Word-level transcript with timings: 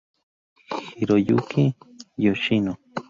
Hiroyuki 0.97 1.63
Yoshino 2.23 2.71